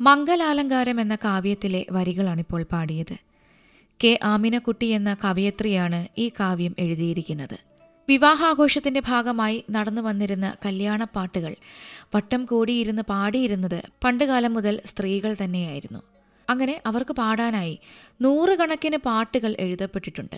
[0.00, 3.16] മംഗലാലങ്കാരം എന്ന കാവ്യത്തിലെ വരികളാണിപ്പോൾ പാടിയത്.
[4.04, 7.75] കെ ആമിനക്കുട്ടി എന്ന കവയത്രിയാണ് ഈ കാവ്യം എഴുതിയിരിക്കുന്നത്.
[8.08, 11.54] വിവാഹാഘോഷത്തിന്റെ ഭാഗമായി നടന്നു വന്നിരുന്ന കല്യാണപ്പാട്ടുകൾ
[12.14, 16.02] വട്ടം കൂടിയിരുന്ന് പാടിയിരുന്നത് പണ്ടുകാലം മുതൽ സ്ത്രീകൾ തന്നെയായിരുന്നു.
[16.50, 17.80] അങ്ങനെ അവർക്ക് പാടാനായി
[18.22, 20.36] നൂറുകണക്കിന് പാട്ടുകൾ എഴുതപ്പെട്ടിട്ടുണ്ട്.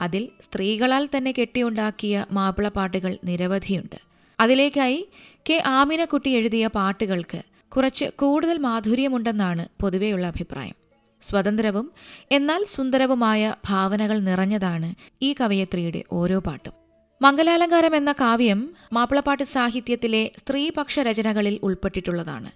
[0.00, 3.96] അതിൽ സ്ത്രീകളാൽ തന്നെ കെട്ടിയുണ്ടാക്കിയ മാപ്പിളപ്പാട്ടുകൾ നിരവധിയുണ്ട്.
[4.40, 5.08] അതിലേക്കായി
[5.50, 7.42] കെ ആമിനക്കുട്ടി എഴുതിയ പാട്ടുകൾക്ക്
[7.76, 10.74] കുറച്ച് കൂടുതൽ മാധുര്യമുണ്ടെന്നാണ് പൊതുവെയുള്ള അഭിപ്രായം.
[11.22, 11.92] സ്വതന്ത്രവും
[12.32, 16.79] എന്നാൽ സുന്ദരവുമായ ഭാവനകൾ നിറഞ്ഞതാണ് ഈ കവയത്രിയുടെ ഓരോ പാട്ടും.
[17.22, 18.60] മംഗലാലങ്കാരം എന്ന കാവ്യം
[18.92, 22.50] മാപ്പിളപ്പാട്ട് സാഹിത്യത്തിലെ സ്ത്രീപക്ഷ രചനകളിൽ ഉൾപ്പെട്ടിട്ടുള്ളതാണ്.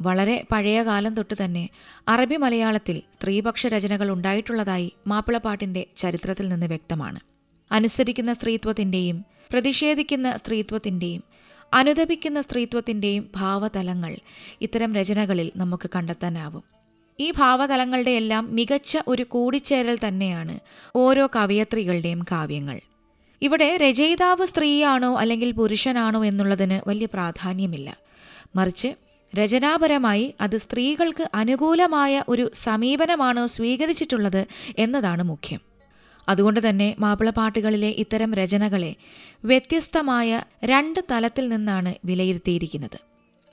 [0.00, 1.68] വളരെ പഴയ കാലം തൊട്ട് തന്നെ
[2.08, 7.20] അറബി മലയാളത്തിൽ സ്ത്രീപക്ഷ രചനകൾ ഉണ്ടായിട്ടുള്ളതായി മാപ്പിളപ്പാട്ടിന്റെ ചരിത്രത്തിൽ നിന്ന് വ്യക്തമാണ്.
[7.72, 11.22] അനുസരിക്കുന്ന സ്ത്രീത്വത്തിന്റെയും പ്രതിഷേധിക്കുന്ന സ്ത്രീത്വത്തിന്റെയും
[11.74, 14.16] അനുദപിക്കുന്ന സ്ത്രീത്വത്തിന്റെയും ഭാവതലങ്ങൾ
[14.60, 16.64] ഇത്തരം രചനകളിൽ നമുക്ക് കണ്ടെത്താനാവും.
[17.20, 20.58] ഈ ഭാവതലങ്ങളുടെയെല്ലാം മികച്ച ഒരു കൂടിച്ചേരൽ തന്നെയാണ്
[20.96, 22.80] ഓരോ കവയത്രികളുടെയും കാവ്യങ്ങൾ.
[23.42, 27.96] ഇവിടെ രചയിതാവ് സ്ത്രീയാണോ അല്ലെങ്കിൽ പുരുഷനാണോ എന്നുള്ളതിന് വലിയ പ്രാധാന്യമില്ല.
[28.56, 28.88] മറിച്ച്
[29.36, 34.46] രചനാപരമായി അത് സ്ത്രീകൾക്ക് അനുകൂലമായ ഒരു സമീപനമാണ് സ്വീകരിച്ചിട്ടുള്ളത്
[34.78, 35.60] എന്നതാണ് മുഖ്യം.
[36.28, 38.96] അതുകൊണ്ട് തന്നെ മാപ്പിളപ്പാട്ടുകളിലെ ഇത്തരം രചനകളെ
[39.44, 43.00] വ്യത്യസ്തമായ രണ്ട് തലത്തിൽ നിന്നാണ് വിലയിരുത്തിയിരിക്കുന്നത്.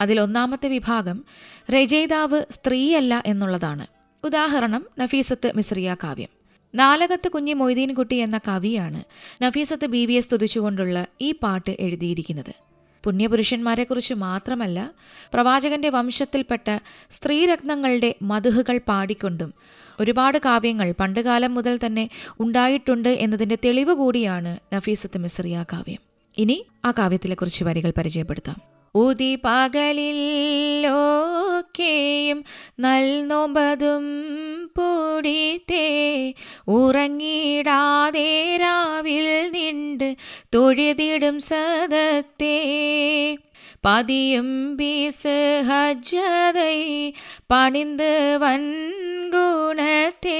[0.01, 1.25] അതിലൊന്നാമത്തെ വിഭാഗം
[1.71, 3.87] രചയിതാവ് സ്ത്രീയല്ല എന്നുള്ളതാണ്.
[4.23, 6.44] ഉദാഹരണം നഫീസത്ത് മിസ്രിയ കാവ്യം.
[6.75, 9.03] നാലകത്ത് കുഞ്ഞി മൊയ്തീൻകുട്ടി എന്ന കവിയാണ്
[9.43, 12.53] നഫീസത്ത് ബി വിയെ സ്തുതിച്ചുകൊണ്ടുള്ള ഈ പാട്ട് എഴുതിയിരിക്കുന്നത്.
[13.03, 14.91] പുണ്യപുരുഷന്മാരെക്കുറിച്ച് മാത്രമല്ല
[15.33, 16.79] പ്രവാചകന്റെ വംശത്തിൽപ്പെട്ട
[17.11, 19.53] സ്ത്രീരത്നങ്ങളുടെ മധുഹുകൾ പാടിക്കൊണ്ടും
[19.99, 22.09] ഒരുപാട് കാവ്യങ്ങൾ പണ്ടുകാലം മുതൽ തന്നെ
[22.39, 25.99] ഉണ്ടായിട്ടുണ്ട് എന്നതിന്റെ തെളിവ് കൂടിയാണ് നഫീസത്ത് മിസ്രിയ കാവ്യം.
[26.37, 28.74] ഇനി ആ കാവ്യത്തെക്കുറിച്ച് വരികൾ പരിചയപ്പെടുത്താം.
[28.95, 32.45] ഉതി പകലില്ലോക്കെയും
[32.79, 34.05] നൽനോമ്പതും
[34.77, 36.33] പൂടിത്തേ
[36.67, 40.15] ഉറങ്ങിടാതെ രാവിൽ നിണ്ട്
[40.55, 42.57] തൊഴുതിടും സദത്തേ.
[43.85, 47.11] പതിയും ബീസ് ഹജ്ജതൈ
[47.51, 50.33] പണിന്ത് വൻഗുണത്തെ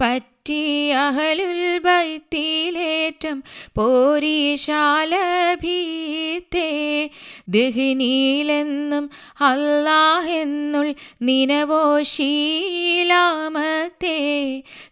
[0.00, 3.42] പറ്റി അഹലുൽ ബൈത്തിലേറ്റം
[3.76, 5.14] പോരീശാല
[5.54, 7.10] ഭീത്തേ
[7.48, 12.62] ദഹിനീലെന്നും അല്ലാഹെന്നുൾ നിനവോ ശീലാമത്തെ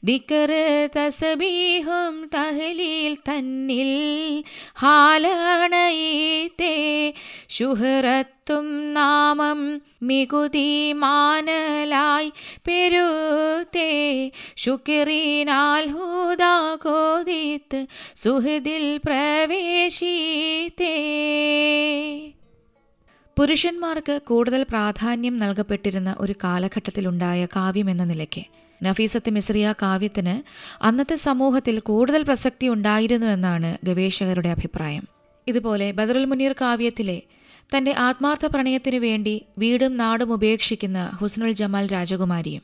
[0.04, 4.44] ദിക്കറ് തസബീഹും തഹലീൽ തന്നിൽ
[4.78, 5.54] ഹാലണയീത്തേ.
[7.48, 12.32] ശുഹറത്തും നാമം മികുതി മാനലായി
[12.66, 14.30] പെരുത്തേ.
[14.56, 19.64] ശുക്രീനാൽ ഹൂദാ കോതിത്ത് സുഹൃദിൽ പ്രവേശിത്തേ.
[23.36, 28.42] പുരുഷന്മാർക്ക് കൂടുതൽ പ്രാധാന്യം നൽകപ്പെട്ടിരുന്ന ഒരു കാലഘട്ടത്തിലുണ്ടായ കാവ്യമെന്ന നിലയ്ക്ക്.
[28.82, 30.34] നഫീസത്ത് മിസ്രിയ കാവ്യത്തിന്
[30.84, 35.04] അന്നത്തെ സമൂഹത്തിൽ കൂടുതൽ പ്രസക്തി ഉണ്ടായിരുന്നു എന്നാണ് ഗവേഷകരുടെ അഭിപ്രായം.
[35.46, 37.22] ഇതുപോലെ ബദറുൽ മുനീർ കാവ്യത്തിലെ
[37.76, 42.62] തന്റെ ആത്മാർത്ഥ പ്രണയത്തിനു വേണ്ടി വീടും നാടും ഉപേക്ഷിക്കുന്ന ഹുസ്നുൽ ജമാൽ രാജകുമാരിയും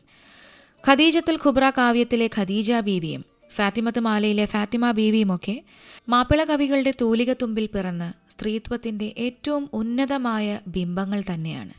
[0.85, 3.25] ഖദീജത്തുൽ ഖുബ്ര കാവ്യത്തിലെ ഖദീജ ബീവിയും
[3.55, 5.63] ഫാത്തിമത്ത് മാലയിലെ ഫാത്തിമ ബീവിയുമൊക്കെ
[6.09, 8.05] മാപ്പിള കവികളുടെ തൂലിക തുമ്പിൽ പിറന്ന
[8.41, 11.71] സ്ത്രീത്വത്തിന്റെ ഏറ്റവും ഉന്നതമായ ബിംബങ്ങൾ തന്നെയാണ്.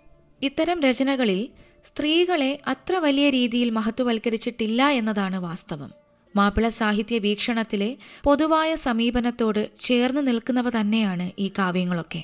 [0.42, 1.50] ഇത്തരം രചനകളിൽ
[1.86, 5.92] സ്ത്രീകളെ അത്ര വലിയ രീതിയിൽ മഹത്വവൽക്കരിച്ചിട്ടില്ല എന്നതാണ് വാസ്തവം.
[6.36, 12.24] മാപ്പിള സാഹിത്യ വീക്ഷണത്തിലെ പൊതുവായ സമീപനത്തോട് ചേർന്ന് നിൽക്കുന്നവ തന്നെയാണ് ഈ കാവ്യങ്ങളൊക്കെ.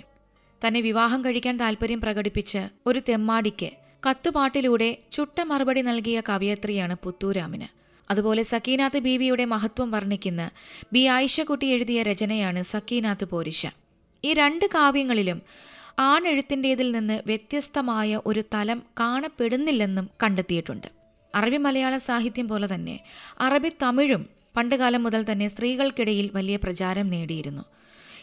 [0.62, 3.69] തന്നെ വിവാഹം കഴിക്കാൻ താല്പര്യം പ്രകടിപ്പിച്ച് ഒരു തെമ്മാടിക്ക്
[4.07, 7.68] കത്തുപാട്ടിലൂടെ ചുട്ട മറുപടി നൽകിയ കവയത്രിയാണ് പുത്തൂരാമിന്.
[8.12, 10.52] അതുപോലെ സക്കീനാത്ത് ബീവിയുടെ മഹത്വം വർണിക്കുന്ന
[10.94, 13.66] ബി ആയിഷക്കുട്ടി എഴുതിയ രചനയാണ് സക്കീനാത്ത് പോരിശ.
[14.24, 15.42] ഈ രണ്ട് കാവ്യങ്ങളിലും
[16.00, 20.88] ആണെഴുത്തിന്റേതിൽ നിന്ന് വ്യത്യസ്തമായ ഒരു തലം കാണപ്പെടുന്നില്ലെന്നും കണ്ടെത്തിയിട്ടുണ്ട്.
[21.36, 23.00] അറബി മലയാള സാഹിത്യം പോലെ തന്നെ
[23.40, 27.62] അറബി തമിഴും പണ്ടുകാലം മുതൽ തന്നെ സ്ത്രീകൾക്കിടയിൽ വലിയ പ്രചാരം നേടിയിരുന്നു.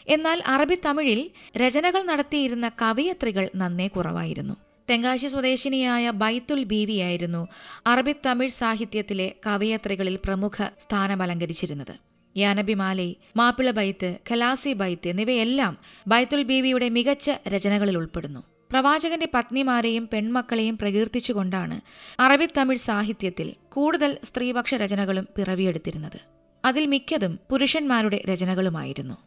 [0.07, 4.55] എന്നാൽ അറബി തമിഴിൽ രചനകൾ നടത്തിയിരുന്ന കവയത്രികൾ നന്നേ കുറവായിരുന്നു.
[4.89, 7.47] തെങ്കാശി സ്വദേശിനിയായ ബൈത്തുൽ ബീവിയായിരുന്നു
[7.87, 11.95] അറബി തമിഴ് സാഹിത്യത്തിലെ കവയത്രികളിൽ പ്രമുഖ സ്ഥാനം അലങ്കരിച്ചിരുന്നത്.
[12.37, 15.77] യാനബിമാലൈ മാപ്പിള ബൈത്ത് ഖലാസി ബൈത്ത് എന്നിവയെല്ലാം
[16.07, 18.43] ബൈത്തുൽ ബീവിയുടെ മികച്ച രചനകളിൽ ഉൾപ്പെടുന്നു.
[18.71, 21.81] പ്രവാചകന്റെ പത്നിമാരെയും പെൺമക്കളെയും പ്രകീർത്തിച്ചുകൊണ്ടാണ്
[22.21, 26.19] അറബി തമിഴ് സാഹിത്യത്തിൽ കൂടുതൽ സ്ത്രീപക്ഷ രചനകളും പിറവിയെടുത്തിരുന്നത്.
[26.65, 29.17] അതിൽ മിക്കതും പുരുഷന്മാരുടെ രചനകളുമായിരുന്നു.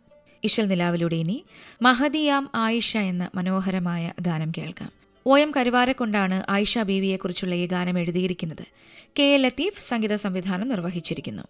[0.44, 1.44] ഇശൽ നിലാവിലൂടെ ഇനി
[1.82, 4.95] മഹദിയാം ആയിഷ എന്ന മനോഹരമായ ഗാനം കേൾക്കാം.
[5.26, 8.62] ഒ എം കരുവാരക്കൊണ്ടാണ് ആയിഷ ബീവിയെക്കുറിച്ചുള്ള ഈ ഗാനം എഴുതിയിരിക്കുന്നത്.
[9.18, 11.44] കെ എൽ ലത്തീഫ് സംഗീത സംവിധാനം നിർവഹിച്ചിരിക്കുന്നു.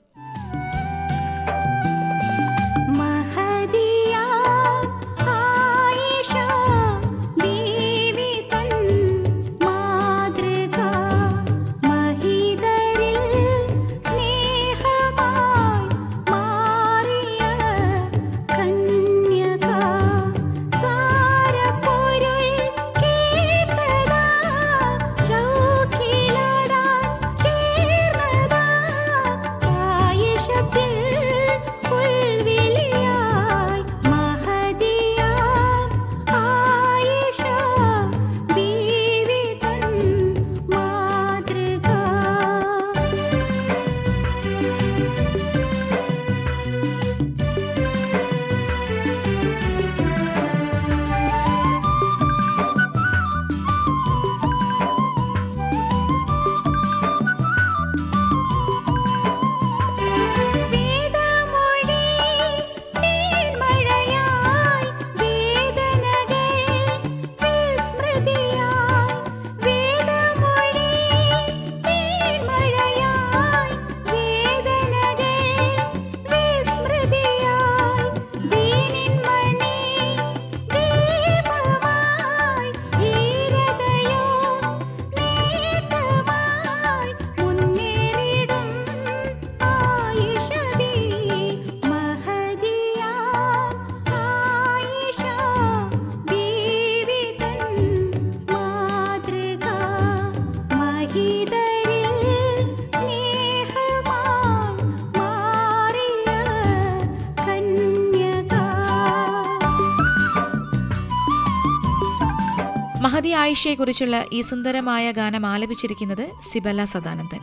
[113.27, 117.43] മഹദി ആയിഷയെക്കുറിച്ചുള്ള ഈ സുന്ദരമായ ഗാനം ആലപിച്ചിരിക്കുന്നത് സിബല സദാനന്ദൻ.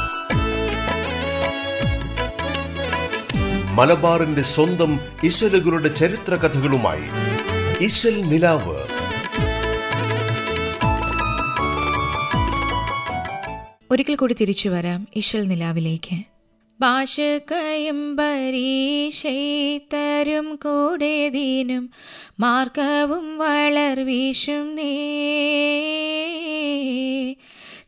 [3.71, 7.03] മലബാറിന്റെ സ്വന്തം ഇശലുകളുടെ ചരിത്ര കഥകളുമായി
[8.21, 8.81] നിലാവ്.
[13.91, 16.23] ഒരിക്കൽ കൂടി തിരിച്ചു വരാം ഇശൽ നിലാവിലേക്ക്.
[16.81, 21.89] ഭാഷകയും പരീക്ഷയും കൂടെ ദീനും
[22.39, 25.21] മാർഗവും വളർവീശും നേ.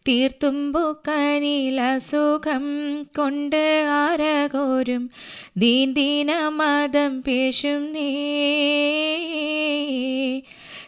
[0.07, 2.63] തീർത്തും ബുക്കനില സുഖം
[3.03, 5.09] കൊണ്ട് ആരകോരും.
[5.57, 8.09] ദീൻ ദീന മതം പേശും നീ.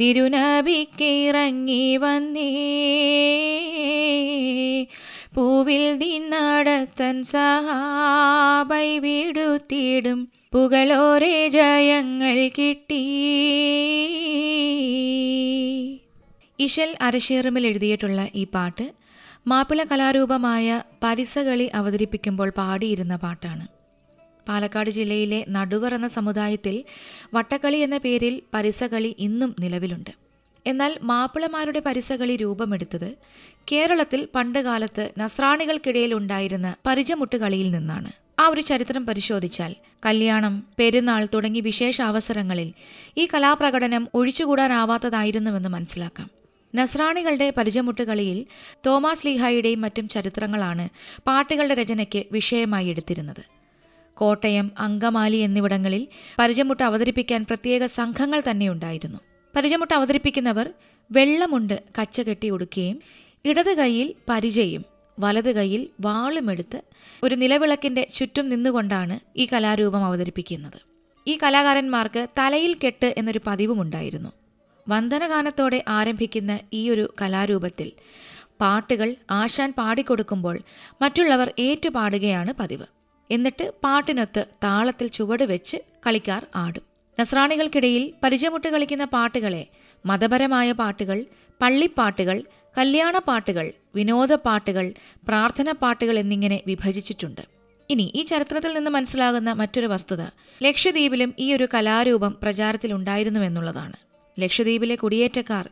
[0.00, 2.66] തിരുനബിക്കിറങ്ങി വന്നേ.
[5.34, 13.02] പൂവിൽ നിന്നടത്തൻ സഹാബൈ വിടുത്തിടും പുകളോരെ ജയങ്ങൾ കിട്ടി.
[16.58, 18.92] ഇഷൽ അരശേറുമിൽ എഴുതിയിട്ടുള്ള ഈ പാട്ട്
[19.46, 23.66] മാപ്പിള കലാരൂപമായ പരിസകളി അവതരിപ്പിക്കുമ്പോൾ പാടിയിരുന്ന പാട്ടാണ്.
[24.48, 26.84] പാലക്കാട് ജില്ലയിലെ നടുവർ എന്ന സമുദായത്തിൽ
[27.34, 30.10] വട്ടക്കളി എന്ന പേരിൽ പരിസകളി ഇന്നും നിലവിലുണ്ട്.
[30.66, 33.14] എന്നാൽ മാപ്പിളമാരുടെ പരിസകളി രൂപമെടുത്തത്
[33.72, 38.29] കേരളത്തിൽ പണ്ടുകാലത്ത് നസ്രാണികൾക്കിടയിൽ ഉണ്ടായിരുന്ന പരിചമുട്ടുകളിയിൽ നിന്നാണ്.
[38.40, 39.74] ആ ഒരു ചരിത്രം പരിശോധിച്ചാൽ
[40.06, 42.72] കല്യാണം പെരുന്നാൾ തുടങ്ങി വിശേഷ അവസരങ്ങളിൽ
[43.18, 46.30] ഈ കലാപ്രകടനം ഒഴിച്ചുകൂടാനാവാത്തതായിരുന്നുവെന്ന് മനസ്സിലാക്കാം.
[46.74, 48.46] നസ്രാണികളുടെ പരിചമുട്ടുകളിയിൽ
[48.86, 50.88] തോമാസ് ലീഹായുടെയും മറ്റും ചരിത്രങ്ങളാണ്
[51.26, 53.42] പാട്ടുകളുടെ രചനയ്ക്ക് വിഷയമായി എടുത്തിരുന്നത്.
[54.16, 59.20] കോട്ടയം അങ്കമാലി എന്നിവിടങ്ങളിൽ പരിചമുട്ട് അവതരിപ്പിക്കാൻ പ്രത്യേക സംഘങ്ങൾ തന്നെയുണ്ടായിരുന്നു.
[59.56, 60.66] പരിചമുട്ട് അവതരിപ്പിക്കുന്നവർ
[61.10, 63.02] വെള്ളമുണ്ട് കച്ച കെട്ടി ഉടുക്കുകയും
[63.44, 64.82] ഇടത് കൈയിൽ പരിചയും
[65.22, 66.78] വലത് കൈയിൽ വാളുമെടുത്ത്
[67.22, 70.78] ഒരു നിലവിളക്കിന്റെ ചുറ്റും നിന്നുകൊണ്ടാണ് ഈ കലാരൂപം അവതരിപ്പിക്കുന്നത്.
[71.26, 74.30] ഈ കലാകാരന്മാർക്ക് തലയിൽ കെട്ട് എന്നൊരു പതിവുമുണ്ടായിരുന്നു.
[74.88, 77.88] വന്ദനഗാനത്തോടെ ആരംഭിക്കുന്ന ഈ ഒരു കലാരൂപത്തിൽ
[78.60, 80.56] പാട്ടുകൾ ആശാൻ പാടിക്കൊടുക്കുമ്പോൾ
[81.02, 82.86] മറ്റുള്ളവർ ഏറ്റുപാടുകയാണ് പതിവ്.
[83.30, 86.84] എന്നിട്ട് പാട്ടിനൊത്ത് താളത്തിൽ ചുവട് വെച്ച് കളിക്കാർ ആടും.
[87.18, 89.62] നസ്രാണികൾക്കിടയിൽ പരിചയമുട്ട് കളിക്കുന്ന പാട്ടുകളെ
[90.06, 91.18] മതപരമായ പാട്ടുകൾ
[91.60, 92.36] പള്ളിപ്പാട്ടുകൾ
[92.78, 94.94] കല്യാണ പാട്ടുകൾ വിനോദ പാട്ടുകൾ
[95.28, 97.40] പ്രാർത്ഥന പാട്ടുകൾ എന്നിങ്ങനെ വിഭജിച്ചിട്ടുണ്ട്.
[97.90, 100.22] ഇനി ഈ ചരിത്രത്തിൽ നിന്ന് മനസ്സിലാകുന്ന മറ്റൊരു വസ്തുത
[100.62, 103.96] ലക്ഷദ്വീപിലും ഈ ഒരു കലാരൂപം പ്രചാരത്തിലുണ്ടായിരുന്നുവെന്നുള്ളതാണ്
[104.40, 105.70] ലക്ഷദ്വീപിലെ കുടിയേറ്റക്കാർ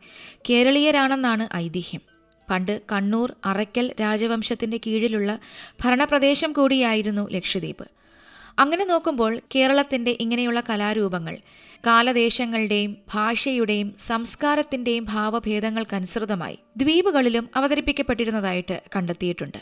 [0.50, 2.02] കേരളീയരാണെന്നാണ് ഐതിഹ്യം.
[2.50, 5.38] പണ്ട് കണ്ണൂർ അറയ്ക്കൽ രാജവംശത്തിന്റെ കീഴിലുള്ള
[5.84, 7.97] ഭരണപ്രദേശം കൂടിയായിരുന്നു ലക്ഷദ്വീപ്.
[8.58, 11.38] അങ്ങനെ നോക്കുമ്പോൾ കേരളത്തിന്റെ ഇങ്ങനെയുള്ള കലാരൂപങ്ങൾ
[11.86, 19.58] കാലദേശങ്ങളുടെയും ഭാഷയുടെയും സംസ്കാരത്തിന്റെയും ഭാവഭേദങ്ങൾക്കനുസൃതമായി ദ്വീപുകളിലും അവതരിപ്പിക്കപ്പെട്ടിരുന്നതായിട്ട് കണ്ടെത്തിയിട്ടുണ്ട്.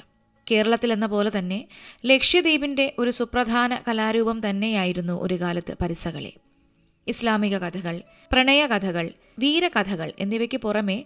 [0.46, 1.68] കേരളത്തിൽ എന്ന പോലെ തന്നെ
[2.06, 6.32] ലക്ഷദ്വീപിന്റെ ഒരു സുപ്രധാന കലാരൂപം തന്നെയായിരുന്നു ഒരു കാലത്ത് പരിസകളി.
[7.06, 7.96] ഇസ്ലാമിക കഥകൾ
[8.30, 9.06] പ്രണയകഥകൾ
[9.38, 10.96] വീരകഥകൾ എന്നിവയ്ക്ക് പുറമെ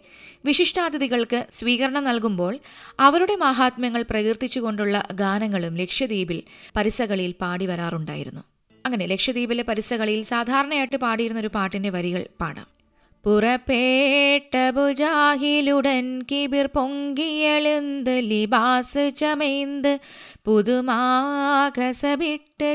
[0.44, 2.54] വിശിഷ്ടാതിഥികൾക്ക് സ്വീകരണം നൽകുമ്പോൾ
[2.98, 6.38] അവരുടെ മഹാത്മ്യങ്ങൾ പ്രകീർത്തിച്ചുകൊണ്ടുള്ള ഗാനങ്ങളും ലക്ഷദ്വീപിൽ
[6.76, 8.42] പരിസകളിയിൽ പാടി വരാറുണ്ടായിരുന്നു
[8.84, 12.79] അങ്ങനെ ലക്ഷദ്വീപിലെ പരിസകളിയിൽ സാധാരണയായിട്ട് പാടിയിരുന്ന ഒരു പാട്ടിന്റെ വരികൾ പാടാം.
[13.24, 19.98] പുറപ്പേട്ട ഭുജാഹിലുടൻ കിബിർ പൊങ്കിയെളുന്ത് ലിബാസ് ചമൈന്ത്
[20.44, 21.18] പുതുമാകസവിട്ട്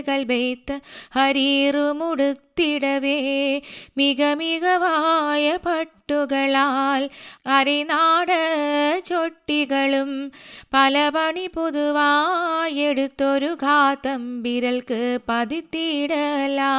[0.10, 0.80] കൽവെയ്ത്ത്
[1.16, 3.18] ഹരീറുമുടുത്തിടവേ
[3.98, 7.10] മിക മികവായ പട്ടുകളാൽ
[7.48, 8.40] അരിനാട്
[9.06, 10.32] ചൊട്ടികളും
[10.74, 16.74] പല പണി പുതുവായെടുത്തൊരു ഘാതം വിരൽക്ക് പതിത്തിടലാ.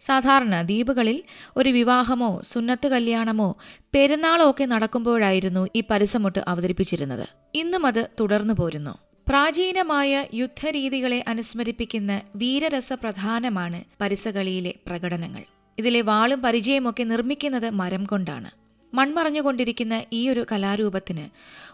[0.00, 1.22] സാധാരണ ദ്വീപുകളിൽ
[1.56, 3.56] ഒരു വിവാഹമോ സുന്നത്ത് കല്യാണമോ
[3.94, 7.28] പെരുന്നാളോ ഒക്കെ നടക്കുമ്പോഴായിരുന്നു ഈ പരിസമുട്ട് അവതരിപ്പിച്ചിരുന്നത്.
[7.54, 8.98] ഇന്നും അത് തുടർന്നു പോരുന്നു.
[9.28, 15.44] പ്രാചീനമായ യുദ്ധരീതികളെ അനുസ്മരിപ്പിക്കുന്ന വീരരസ പ്രധാനമാണ് പരിസകളിയിലെ പ്രകടനങ്ങൾ.
[15.78, 18.50] ഇതിലെ വാളും പരിചയമൊക്കെ നിർമ്മിക്കുന്നത് മരം കൊണ്ടാണ്.
[18.94, 21.28] മൺമറഞ്ഞുകൊണ്ടിരിക്കുന്ന ഈ ഒരു കലാരൂപത്തിന്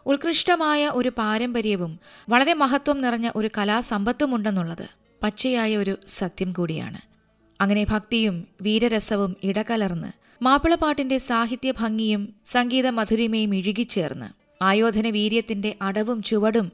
[0.06, 1.98] ഉത്കൃഷ്ടമായ ഒരു പാരമ്പര്യവും
[2.28, 4.88] വളരെ മഹത്വം നിറഞ്ഞ ഒരു കലാസമ്പത്തുമുണ്ടെന്നുള്ളത്
[5.22, 7.11] പച്ചയായ ഒരു സത്യം കൂടിയാണ്.
[7.62, 10.10] അങ്ങനെ ഭക്തിയും വീരരസവും ഇടകലർന്ന്
[10.44, 14.28] മാപ്പിളപ്പാട്ടിന്റെ സാഹിത്യ ഭംഗിയും സംഗീത മധുരിമയും ഇഴുകിച്ചേർന്ന്.
[14.62, 16.66] ആയോധന വീര്യത്തിന്റെ അടവും ചുവടും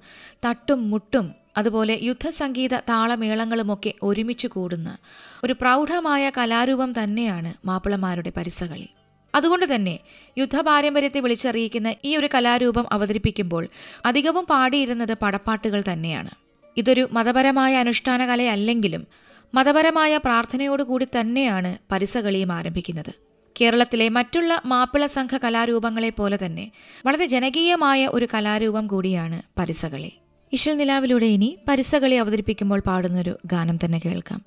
[0.45, 1.26] തട്ടും മുട്ടും
[1.57, 4.99] അതുപോലെ യുദ്ധസംഗീത താളമേളങ്ങളുമൊക്കെ ഒരുമിച്ച് കൂടുന്ന
[5.45, 8.88] ഒരു പ്രൗഢമായ കലാരൂപം തന്നെയാണ് മാപ്പിളമാരുടെ പരിസകളി.
[9.35, 9.99] അതുകൊണ്ട് തന്നെ
[10.38, 13.68] യുദ്ധപാരമ്പര്യത്തെ വിളിച്ചറിയിക്കുന്ന ഈ ഒരു കലാരൂപം അവതരിപ്പിക്കുമ്പോൾ
[14.07, 16.30] അധികവും പാടിയിരുന്നത് പടപ്പാട്ടുകൾ തന്നെയാണ്.
[16.76, 23.14] ഇതൊരു മതപരമായ അനുഷ്ഠാന കലയല്ലെങ്കിലും മതപരമായ പ്രാർത്ഥനയോടുകൂടി തന്നെയാണ് പരിസകളിയും ആരംഭിക്കുന്നത്.
[23.61, 26.73] കേരളത്തിലെ മറ്റുള്ള മാപ്പിള സംഘ കലാരൂപങ്ങളെ പോലെ തന്നെ
[27.07, 30.12] വളരെ ജനകീയമായ ഒരു കലാരൂപം കൂടിയാണ് പരിസകളി.
[30.52, 34.45] ഇശൽ നിലാവിലൂടെ ഇനി പരിസകളി അവതരിപ്പിക്കുമ്പോൾ പാടുന്നൊരു ഗാനം തന്നെ കേൾക്കാം.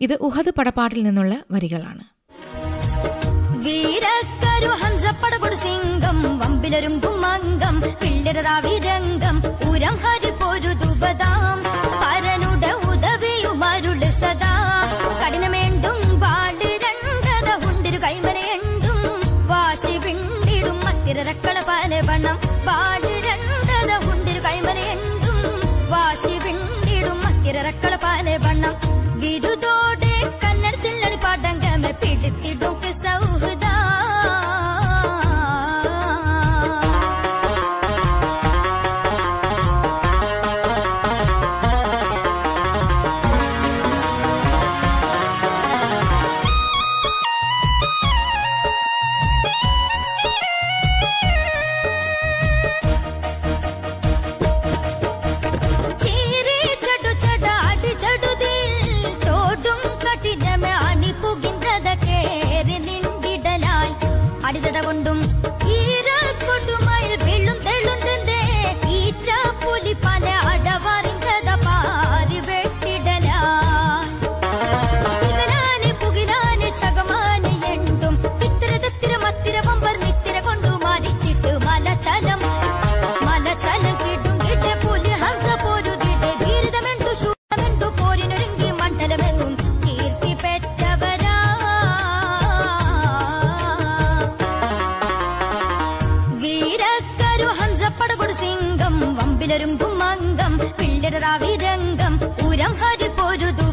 [0.00, 2.04] ഇത് ഉഹദ് പടപ്പാട്ടിൽ നിന്നുള്ള വരികളാണ്.
[4.82, 9.96] ഹംസപ്പടകൊടു സിംഗം വമ്പിലരും കുമംഗം പിള്ളരാവിരംഗം ഉരം
[10.40, 11.99] പോരു പരനുട
[13.70, 14.54] ഉദവിയുമരുൾ സദാ.
[15.22, 17.98] കഠിനമേണ്ടും പാട് രണ്ടത ഉണ്ടിരു
[19.46, 22.36] വാശി പിണ്ടിടും മത്തിരക്കള പല വണ്ണം.
[22.66, 24.40] പാട് രണ്ടത ഉണ്ടിരു
[25.88, 28.74] വാശി പിണ്ടിടും മത്തിരക്കള പല വണ്ണം.
[29.20, 33.74] വിരുദോടെ കല്ലട ചില്ലടി പാടങ്കമ പിടിത്തിടും സൗഹൃദാ.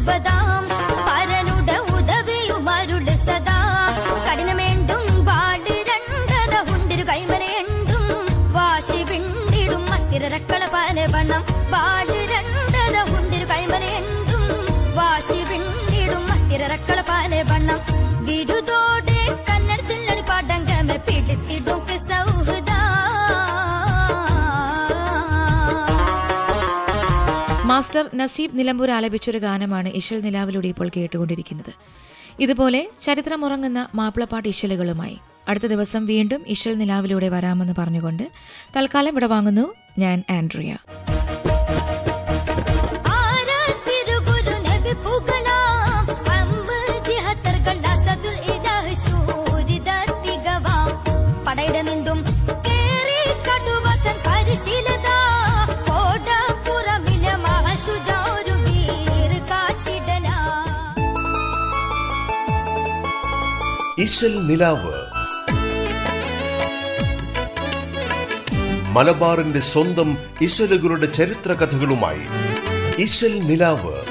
[0.08, 0.64] പൊരുതുപതാം
[1.06, 3.56] പരനുട ഉദവിയുമരുൾ സദാ.
[4.26, 8.06] കഠിനമേണ്ടും പാട് രണ്ടത ഉണ്ടിരു കൈമലയണ്ടും.
[8.56, 11.42] വാശി പിണ്ടിടും മത്തിരക്കള പല വണ്ണം
[11.74, 14.46] പാട് രണ്ടത ഉണ്ടിരു കൈമലയണ്ടും.
[14.98, 17.80] വാശി പിണ്ടിടും മത്തിരക്കള പല വണ്ണം
[18.28, 22.80] വിരുദോടെ കല്ലട ചില്ലടി പാടങ്കമ പിടുത്തിടും സൗഹൃദാ
[27.78, 31.70] മാസ്റ്റർ നസീബ് നിലമ്പൂർ ആലപിച്ചൊരു ഗാനമാണ് ഇശൽ നിലാവിലൂടെ ഇപ്പോൾ കേട്ടുകൊണ്ടിരിക്കുന്നത്.
[32.44, 35.16] ഇതുപോലെ ചരിത്രമുറങ്ങുന്ന മാപ്പിളപ്പാട്ട് ഇശലുകളുമായി
[35.50, 38.24] അടുത്ത ദിവസം വീണ്ടും ഇശൽ നിലാവിലൂടെ വരാമെന്ന് പറഞ്ഞുകൊണ്ട്
[38.76, 39.66] തൽക്കാലം ഇവിടെ വാങ്ങുന്നു
[40.04, 40.72] ഞാൻ ആൻഡ്രിയ.
[64.08, 64.94] ഇശൽ നിലാവ്.
[68.88, 72.20] മലബാറിന്റെ സ്വന്തം ഇശലുകളുടെ ചരിത്ര കഥകളുമായി
[72.98, 74.07] ഇശൽ നിലാവ്.